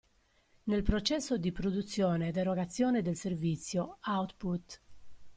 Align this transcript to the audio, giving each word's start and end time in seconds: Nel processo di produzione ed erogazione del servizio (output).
Nel 0.63 0.81
processo 0.81 1.37
di 1.37 1.51
produzione 1.51 2.29
ed 2.29 2.37
erogazione 2.37 3.03
del 3.03 3.15
servizio 3.15 3.99
(output). 4.07 4.81